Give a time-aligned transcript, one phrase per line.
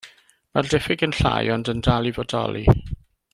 [0.57, 2.65] Mae'r diffyg yn llai ond yn dal i fodoli.